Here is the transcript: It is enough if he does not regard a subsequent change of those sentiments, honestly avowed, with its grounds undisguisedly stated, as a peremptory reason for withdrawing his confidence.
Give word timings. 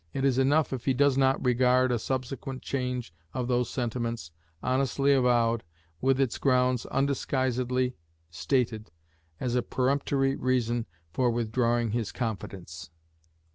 It 0.15 0.25
is 0.25 0.39
enough 0.39 0.73
if 0.73 0.85
he 0.85 0.95
does 0.95 1.15
not 1.15 1.45
regard 1.45 1.91
a 1.91 1.99
subsequent 1.99 2.63
change 2.63 3.13
of 3.35 3.47
those 3.47 3.69
sentiments, 3.69 4.31
honestly 4.63 5.13
avowed, 5.13 5.63
with 6.01 6.19
its 6.19 6.39
grounds 6.39 6.87
undisguisedly 6.87 7.93
stated, 8.31 8.89
as 9.39 9.53
a 9.53 9.61
peremptory 9.61 10.35
reason 10.35 10.87
for 11.13 11.29
withdrawing 11.29 11.91
his 11.91 12.11
confidence. 12.11 12.89